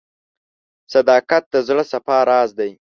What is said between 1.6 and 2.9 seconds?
زړه د صفا راز دی.